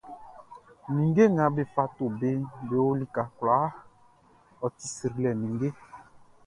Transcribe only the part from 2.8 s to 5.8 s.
o lika kwlaa, ɔ ti srilɛ like!